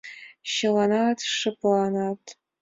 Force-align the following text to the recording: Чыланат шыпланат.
Чыланат 0.53 1.17
шыпланат. 1.35 2.21